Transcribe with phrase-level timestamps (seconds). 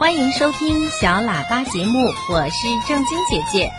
[0.00, 3.70] 欢迎收听小喇叭节目，我是正晶姐姐。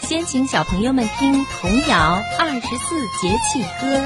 [0.00, 3.98] 先请小朋友们听童谣《二十四节气歌》。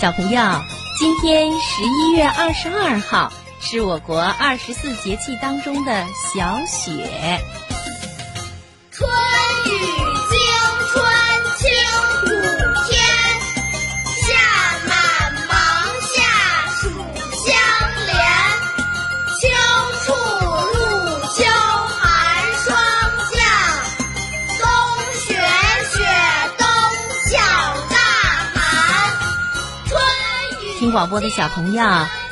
[0.00, 0.40] 小朋友，
[0.96, 7.40] 今天十一月二十二号是我国二十四节气当中的小雪。
[8.92, 9.10] 春
[30.88, 31.84] 听广播的小朋友，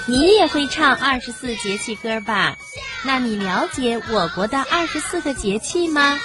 [0.07, 2.57] 你也会唱二十四节气歌吧？
[3.05, 6.19] 那你了解我国的二十四个节气吗？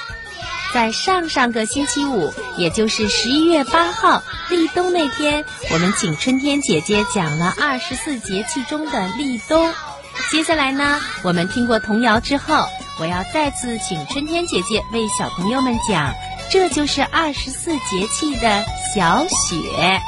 [0.74, 5.44] 在上上个星期五，也就是十一月八号立冬那天，
[5.74, 9.74] 我们请春天姐姐讲了二十四节气中的立冬。
[10.32, 12.64] 接下来呢，我们听过童谣之后，
[12.98, 16.14] 我要再次请春天姐姐为小朋友们讲，
[16.50, 18.64] 这就是二十四节气的
[18.96, 20.02] 小雪。